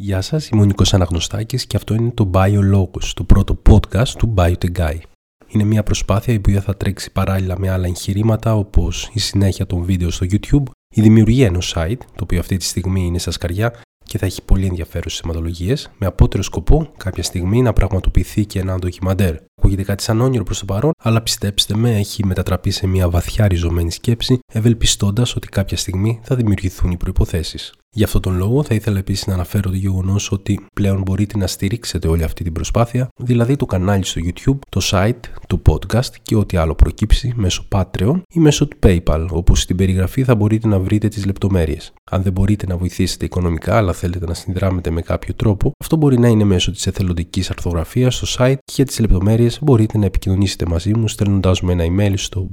[0.00, 4.34] Γεια σας, είμαι ο Νίκος Αναγνωστάκης και αυτό είναι το BioLogos, το πρώτο podcast του
[4.36, 4.98] BioTeGuy.
[5.46, 9.82] Είναι μια προσπάθεια η οποία θα τρέξει παράλληλα με άλλα εγχειρήματα όπως η συνέχεια των
[9.82, 10.62] βίντεο στο YouTube,
[10.94, 13.74] η δημιουργία ενός site, το οποίο αυτή τη στιγμή είναι στα σκαριά
[14.04, 18.78] και θα έχει πολύ ενδιαφέρουσες θεματολογίες, με απότερο σκοπό κάποια στιγμή να πραγματοποιηθεί και ένα
[18.78, 19.36] ντοκιμαντέρ.
[19.54, 23.48] Ακούγεται κάτι σαν όνειρο προς το παρόν, αλλά πιστέψτε με, έχει μετατραπεί σε μια βαθιά
[23.48, 27.58] ριζωμένη σκέψη, ευελπιστώντας ότι κάποια στιγμή θα δημιουργηθούν οι προποθέσει.
[27.90, 31.46] Γι' αυτόν τον λόγο θα ήθελα επίσης να αναφέρω το γεγονός ότι πλέον μπορείτε να
[31.46, 36.36] στηρίξετε όλη αυτή την προσπάθεια, δηλαδή το κανάλι στο YouTube, το site, το podcast και
[36.36, 40.78] ό,τι άλλο προκύψει μέσω Patreon ή μέσω του PayPal, όπου στην περιγραφή θα μπορείτε να
[40.78, 41.92] βρείτε τις λεπτομέρειες.
[42.10, 46.18] Αν δεν μπορείτε να βοηθήσετε οικονομικά, αλλά θέλετε να συνδράμετε με κάποιο τρόπο, αυτό μπορεί
[46.18, 50.66] να είναι μέσω της εθελοντικής αρθογραφία στο site και για τις λεπτομέρειες μπορείτε να επικοινωνήσετε
[50.66, 52.48] μαζί μου στέλνοντάς μου ένα email στο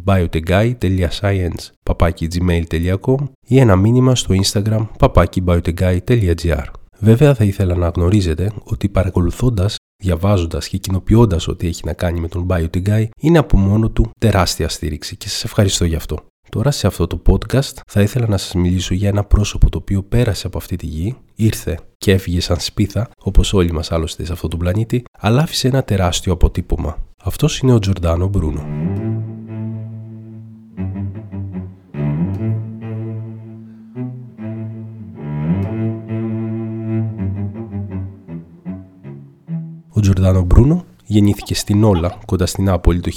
[1.89, 3.17] bioteguy.science.gmail.com
[3.47, 6.65] ή ένα μήνυμα στο Instagram papakiBioteguy.gr.
[6.99, 12.27] Βέβαια θα ήθελα να γνωρίζετε ότι παρακολουθώντας, διαβάζοντας και κοινοποιώντας ό,τι έχει να κάνει με
[12.27, 16.17] τον BioTeGuy είναι από μόνο του τεράστια στήριξη και σας ευχαριστώ γι' αυτό.
[16.49, 20.03] Τώρα σε αυτό το podcast θα ήθελα να σας μιλήσω για ένα πρόσωπο το οποίο
[20.03, 24.31] πέρασε από αυτή τη γη, ήρθε και έφυγε σαν σπίθα, όπως όλοι μας άλλωστε σε
[24.31, 26.97] αυτό το πλανήτη, αλλά άφησε ένα τεράστιο αποτύπωμα.
[27.23, 28.65] Αυτός είναι ο Τζορντάνο Μπρούνο.
[40.15, 43.11] Ο Τζορντάνο Μπρούνο γεννήθηκε στην Όλα, κοντά στην Νάπολη το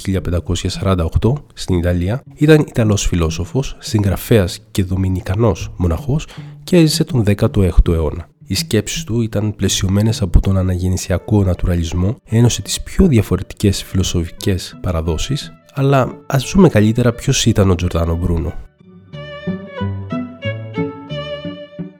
[0.81, 6.27] 1548 στην Ιταλία, ήταν Ιταλός φιλόσοφος, συγγραφέας και δομινικανός μοναχός
[6.63, 8.27] και έζησε τον 16ο αιώνα.
[8.47, 15.51] Οι σκέψεις του ήταν πλαισιωμένες από τον αναγεννησιακό νατουραλισμό, ένωσε τις πιο διαφορετικές φιλοσοφικές παραδόσεις,
[15.73, 18.53] αλλά ας δούμε καλύτερα ποιος ήταν ο Τζορδάνο Μπρούνο.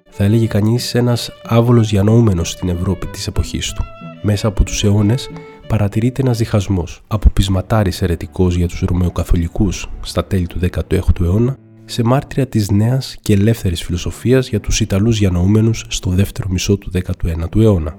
[0.09, 3.83] Θα έλεγε κανείς ένας άβολος διανοούμενος στην Ευρώπη της εποχής του.
[4.21, 5.29] Μέσα από τους αιώνες
[5.67, 12.03] παρατηρείται ένας διχασμός από πεισματάρης αιρετικός για τους Ρωμαιοκαθολικούς στα τέλη του 16ου αιώνα σε
[12.03, 17.61] μάρτυρα της νέας και ελεύθερης φιλοσοφίας για τους Ιταλούς διανοούμενους στο δεύτερο μισό του 19ου
[17.61, 17.97] αιώνα.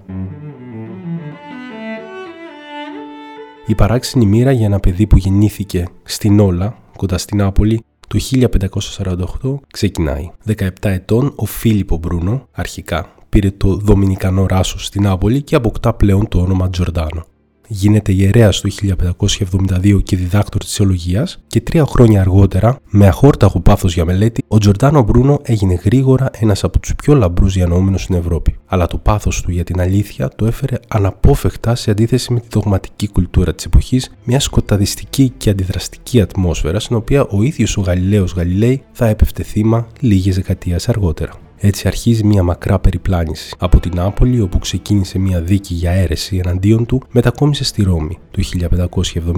[3.66, 8.19] Η παράξενη μοίρα για ένα παιδί που γεννήθηκε στην Όλα, κοντά στην Νάπολη, το
[9.42, 10.31] 1548 ξεκινάει.
[10.56, 16.28] 17 ετών ο Φίλιππο Μπρούνο, αρχικά, πήρε το Δομινικανό Ράσος στην Νάπολη και αποκτά πλέον
[16.28, 17.24] το όνομα Τζορντάνο
[17.72, 18.68] γίνεται ιερέας το
[19.78, 24.58] 1572 και διδάκτορ της θεολογίας και τρία χρόνια αργότερα, με αχόρταχο πάθος για μελέτη, ο
[24.58, 28.56] Τζορντάνο Μπρούνο έγινε γρήγορα ένας από τους πιο λαμπρούς διανοούμενους στην Ευρώπη.
[28.66, 33.08] Αλλά το πάθος του για την αλήθεια το έφερε αναπόφευκτα σε αντίθεση με τη δογματική
[33.08, 38.82] κουλτούρα της εποχής, μια σκοταδιστική και αντιδραστική ατμόσφαιρα στην οποία ο ίδιος ο Γαλιλαίος Γαλιλαίη
[38.92, 41.32] θα έπεφτε θύμα λίγες δεκαετίες αργότερα.
[41.62, 43.54] Έτσι αρχίζει μια μακρά περιπλάνηση.
[43.59, 48.19] Από την Νάπολη, όπου ξεκίνησε μια δίκη για αίρεση εναντίον του, μετακόμισε στη Ρώμη.
[48.31, 48.43] Το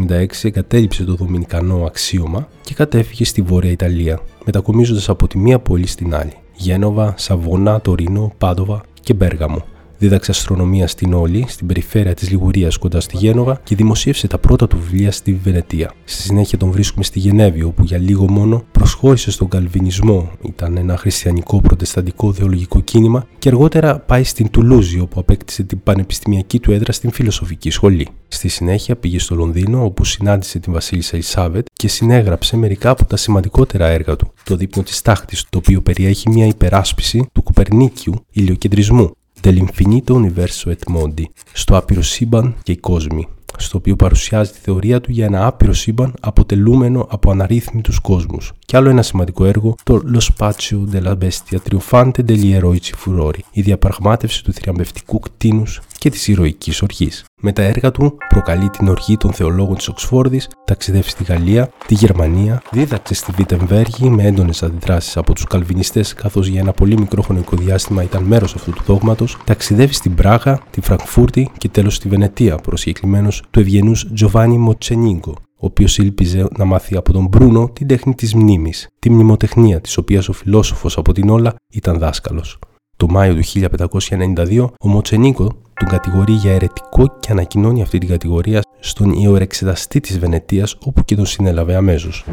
[0.09, 5.87] 1576 εγκατέλειψε το δομινικανό αξίωμα και κατέφυγε στη Βόρεια Ιταλία, μετακομίζοντας από τη μία πόλη
[5.87, 6.33] στην άλλη.
[6.57, 9.65] Γένοβα, Σαββόνα, Τωρίνο, Πάντοβα και Μπέργαμο.
[10.03, 14.67] Δίδαξε αστρονομία στην Όλη, στην περιφέρεια της Λιγουρίας κοντά στη Γένοβα και δημοσίευσε τα πρώτα
[14.67, 15.93] του βιβλία στη Βενετία.
[16.05, 20.97] Στη συνέχεια τον βρίσκουμε στη Γενέβη, όπου για λίγο μόνο προσχώρησε στον Καλβινισμό, ήταν ένα
[20.97, 26.93] χριστιανικό προτεσταντικό θεολογικό κίνημα, και αργότερα πάει στην Τουλούζη, όπου απέκτησε την πανεπιστημιακή του έδρα
[26.93, 28.09] στην φιλοσοφική σχολή.
[28.29, 33.17] Στη συνέχεια πήγε στο Λονδίνο, όπου συνάντησε την Βασίλισσα Ισάβετ και συνέγραψε μερικά από τα
[33.17, 34.33] σημαντικότερα έργα του.
[34.45, 39.11] Το δείπνο της τάχτης, το οποίο περιέχει μια υπεράσπιση του Κοπερνίκιου ηλιοκεντρισμού,
[39.43, 45.01] dell'infinito universo et mondi, στο άπειρο σύμπαν και οι κόσμοι, στο οποίο παρουσιάζει τη θεωρία
[45.01, 48.53] του για ένα άπειρο σύμπαν αποτελούμενο από αναρρύθμιτους κόσμους.
[48.67, 53.63] Και άλλο ένα σημαντικό έργο, το Lo Spazio della Bestia Triunfante degli Eroici Furori, η
[53.63, 57.25] διαπραγμάτευση του θριαμβευτικού κτίνους και της ηρωικής οργής.
[57.45, 61.95] Με τα έργα του προκαλεί την οργή των θεολόγων της Οξφόρδης, ταξιδεύει στη Γαλλία, τη
[61.95, 67.23] Γερμανία, δίδαξε στη Βιτεμβέργη με έντονες αντιδράσεις από τους Καλβινιστές καθώς για ένα πολύ μικρό
[67.23, 72.09] χρονικό διάστημα ήταν μέρος αυτού του δόγματος, ταξιδεύει στην Πράγα, τη Φραγκφούρτη και τέλος στη
[72.09, 77.87] Βενετία, προσκεκλημένος του ευγενούς Τζοβάνι Μοτσενίγκο, ο οποίος ήλπιζε να μάθει από τον Μπρούνο την
[77.87, 82.59] τέχνη της μνήμης, τη μνημοτεχνία της οποίας ο φιλόσοφος από την όλα ήταν δάσκαλος.
[83.03, 88.61] Το Μάιο του 1592, ο Μοτσενίκο τον κατηγορεί για αιρετικό και ανακοινώνει αυτή την κατηγορία
[88.81, 92.25] στον ιερεξεταστή της Βενετίας όπου και τον συνέλαβε αμέσως.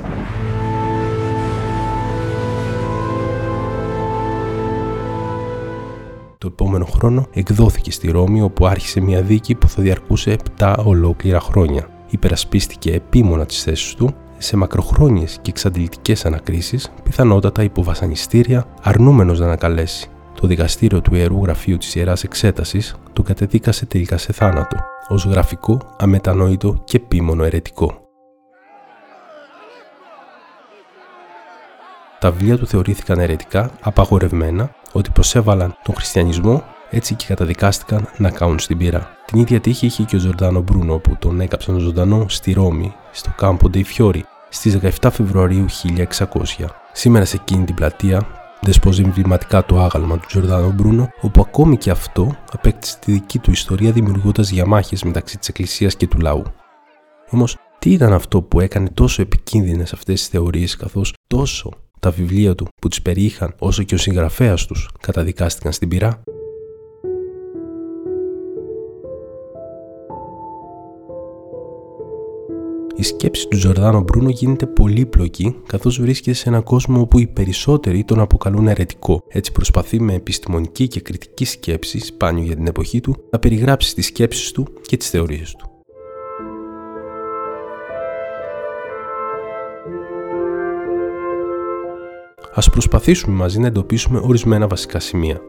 [6.38, 11.40] Το επόμενο χρόνο εκδόθηκε στη Ρώμη όπου άρχισε μια δίκη που θα διαρκούσε 7 ολόκληρα
[11.40, 11.90] χρόνια.
[12.10, 20.10] Υπερασπίστηκε επίμονα τις θέσεις του σε μακροχρόνιες και εξαντλητικές ανακρίσεις, πιθανότατα υποβασανιστήρια, αρνούμενος να ανακαλέσει
[20.42, 24.78] το δικαστήριο του Ιερού Γραφείου της Ιεράς Εξέτασης το κατεδίκασε τελικά σε θάνατο,
[25.08, 28.02] ως γραφικό, αμετανόητο και επίμονο ερετικό.
[32.20, 38.60] Τα βιβλία του θεωρήθηκαν αιρετικά, απαγορευμένα, ότι προσέβαλαν τον χριστιανισμό, έτσι και καταδικάστηκαν να κάνουν
[38.60, 39.18] στην πύρα.
[39.26, 43.30] Την ίδια τύχη είχε και ο Ζορντάνο Μπρούνο που τον έκαψαν ζωντανό στη Ρώμη, στο
[43.36, 46.66] κάμπο Dei Fiori, στις 17 Φεβρουαρίου 1600.
[46.92, 51.90] Σήμερα σε εκείνη την πλατεία δεσπόζει εμβληματικά το άγαλμα του Τζορδάνο Μπρούνο, όπου ακόμη και
[51.90, 56.44] αυτό απέκτησε τη δική του ιστορία δημιουργώντας διαμάχες μεταξύ της Εκκλησίας και του λαού.
[57.30, 62.56] Όμως, τι ήταν αυτό που έκανε τόσο επικίνδυνες αυτές τις θεωρίες, καθώς τόσο τα βιβλία
[62.56, 66.22] του που τις περιείχαν, όσο και ο συγγραφέας τους καταδικάστηκαν στην πυρά;
[73.00, 78.04] Η σκέψη του Τζορδάνο Μπρούνο γίνεται πολύπλοκη καθώς βρίσκεται σε έναν κόσμο όπου οι περισσότεροι
[78.04, 79.24] τον αποκαλούν αιρετικό.
[79.28, 84.06] Έτσι προσπαθεί με επιστημονική και κριτική σκέψη, σπάνιο για την εποχή του, να περιγράψει τις
[84.06, 85.70] σκέψεις του και τις θεωρίες του.
[92.54, 95.42] Ας προσπαθήσουμε μαζί να εντοπίσουμε ορισμένα βασικά σημεία.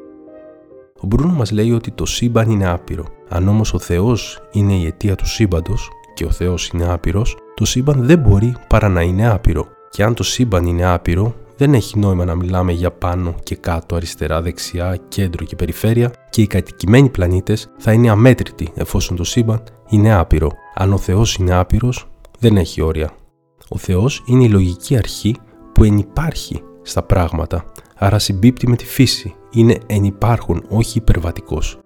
[1.01, 3.05] Ο Μπρούνο μας λέει ότι το σύμπαν είναι άπειρο.
[3.29, 7.65] Αν όμως ο Θεός είναι η αιτία του σύμπαντος, και ο Θεός είναι άπειρος, το
[7.65, 9.67] σύμπαν δεν μπορεί παρά να είναι άπειρο.
[9.91, 13.95] Και αν το σύμπαν είναι άπειρο, δεν έχει νόημα να μιλάμε για πάνω και κάτω,
[13.95, 19.63] αριστερά, δεξιά, κέντρο και περιφέρεια και οι κατοικημένοι πλανήτες θα είναι αμέτρητοι εφόσον το σύμπαν
[19.89, 20.51] είναι άπειρο.
[20.75, 22.07] Αν ο Θεός είναι άπειρος,
[22.39, 23.11] δεν έχει όρια.
[23.69, 25.37] Ο Θεός είναι η λογική αρχή
[25.73, 27.65] που ενυπάρχει στα πράγματα,
[27.97, 31.79] άρα συμπίπτει με τη φύση, είναι ενυπάρχον, όχι υπερβατικός.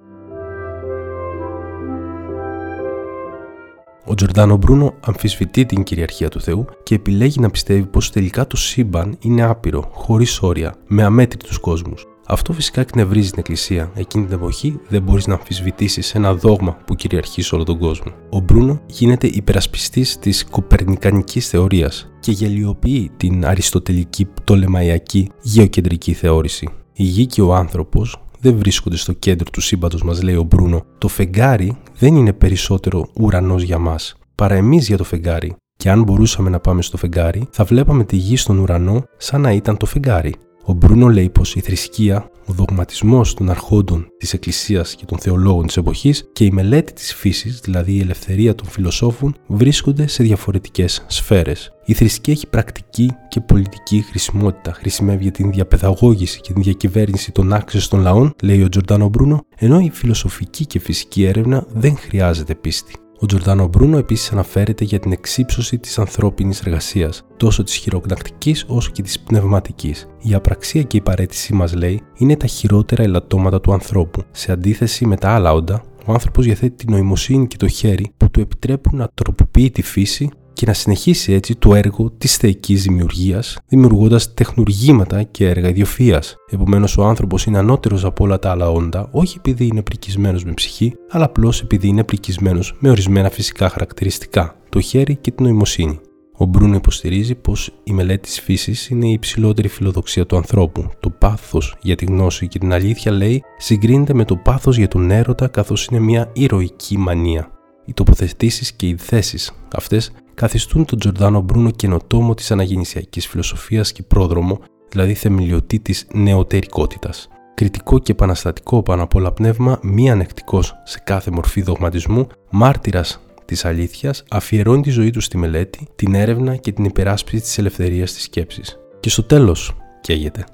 [4.06, 8.56] Ο Τζορντάνο Μπρούνο αμφισβητεί την κυριαρχία του Θεού και επιλέγει να πιστεύει πως τελικά το
[8.56, 12.06] σύμπαν είναι άπειρο, χωρίς όρια, με αμέτρητους κόσμους.
[12.26, 13.90] Αυτό φυσικά εκνευρίζει την Εκκλησία.
[13.94, 18.12] Εκείνη την εποχή δεν μπορείς να αμφισβητήσεις ένα δόγμα που κυριαρχεί σε όλο τον κόσμο.
[18.30, 26.68] Ο Μπρούνο γίνεται υπερασπιστής της κοπερνικανικής θεωρίας και γελιοποιεί την αριστοτελική πτολεμαϊκή γεωκεντρική θεώρηση.
[26.92, 30.84] Η γη και ο άνθρωπος δεν βρίσκονται στο κέντρο του σύμπαντος, μας λέει ο Μπρούνο.
[30.98, 35.54] Το φεγγάρι δεν είναι περισσότερο ουρανός για μας, παρά εμείς για το φεγγάρι.
[35.76, 39.52] Και αν μπορούσαμε να πάμε στο φεγγάρι, θα βλέπαμε τη γη στον ουρανό σαν να
[39.52, 40.34] ήταν το φεγγάρι.
[40.66, 45.66] Ο Μπρούνο λέει πως η θρησκεία, ο δογματισμός των αρχόντων της Εκκλησίας και των θεολόγων
[45.66, 51.04] της εποχής και η μελέτη της φύσης, δηλαδή η ελευθερία των φιλοσόφων, βρίσκονται σε διαφορετικές
[51.06, 51.72] σφαίρες.
[51.84, 54.72] Η θρησκεία έχει πρακτική και πολιτική χρησιμότητα.
[54.72, 59.40] Χρησιμεύει για την διαπαιδαγώγηση και την διακυβέρνηση των άξιων των λαών, λέει ο Τζορντάνο Μπρούνο,
[59.56, 62.94] ενώ η φιλοσοφική και φυσική έρευνα δεν χρειάζεται πίστη.
[63.24, 68.90] Ο Τζορντάνο Μπρούνο επίσης αναφέρεται για την εξύψωση της ανθρώπινης εργασίας, τόσο της χειροκνακτική όσο
[68.90, 70.08] και της πνευματικής.
[70.22, 74.22] Η απραξία και η παρέτησή μας, λέει, είναι τα χειρότερα ελαττώματα του ανθρώπου.
[74.30, 78.30] Σε αντίθεση με τα άλλα όντα, ο άνθρωπος διαθέτει τη νοημοσύνη και το χέρι που
[78.30, 83.58] του επιτρέπουν να τροποποιεί τη φύση και να συνεχίσει έτσι το έργο της θεϊκής δημιουργίας,
[83.68, 86.22] δημιουργώντας τεχνουργήματα και έργα ιδιοφυα.
[86.50, 90.52] Επομένως, ο άνθρωπος είναι ανώτερος από όλα τα άλλα όντα, όχι επειδή είναι πρικισμένο με
[90.52, 96.00] ψυχή, αλλά απλώς επειδή είναι πρικισμένο με ορισμένα φυσικά χαρακτηριστικά, το χέρι και την νοημοσύνη.
[96.36, 100.90] Ο Μπρούνο υποστηρίζει πως η μελέτη της φύσης είναι η υψηλότερη φιλοδοξία του ανθρώπου.
[101.00, 105.10] Το πάθος για τη γνώση και την αλήθεια, λέει, συγκρίνεται με το πάθος για τον
[105.10, 107.48] έρωτα, καθώς είναι μια ηρωική μανία.
[107.84, 114.02] Οι τοποθετήσεις και οι θέσεις αυτές καθιστούν τον Τζορδάνο Μπρούνο καινοτόμο της αναγεννησιακής φιλοσοφίας και
[114.02, 117.28] πρόδρομο, δηλαδή θεμελιωτή τη νεωτερικότητας.
[117.54, 123.64] Κριτικό και επαναστατικό πάνω απ' όλα πνεύμα, μη ανεκτικός σε κάθε μορφή δογματισμού, μάρτυρας της
[123.64, 128.22] αλήθειας, αφιερώνει τη ζωή του στη μελέτη, την έρευνα και την υπεράσπιση της ελευθερίας της
[128.22, 128.78] σκέψης.
[129.00, 130.44] Και στο τέλος, καίγεται.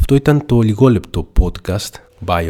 [0.00, 1.94] Αυτό ήταν το λιγόλεπτο podcast
[2.26, 2.44] by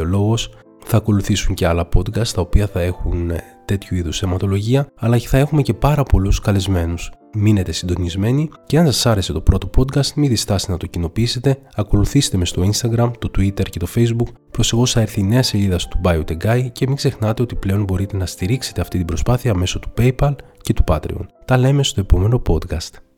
[0.90, 5.38] θα ακολουθήσουν και άλλα podcast τα οποία θα έχουν ε, τέτοιου είδους αιματολογία αλλά θα
[5.38, 7.10] έχουμε και πάρα πολλούς καλεσμένους.
[7.34, 12.36] Μείνετε συντονισμένοι και αν σας άρεσε το πρώτο podcast μην διστάσετε να το κοινοποιήσετε, ακολουθήστε
[12.36, 16.00] με στο Instagram, το Twitter και το Facebook προσεγώς θα έρθει η νέα σελίδα του
[16.04, 20.34] BioTechGuy και μην ξεχνάτε ότι πλέον μπορείτε να στηρίξετε αυτή την προσπάθεια μέσω του PayPal
[20.60, 21.26] και του Patreon.
[21.44, 23.09] Τα λέμε στο επόμενο podcast.